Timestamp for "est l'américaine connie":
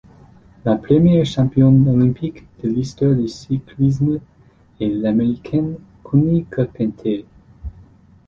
4.79-6.45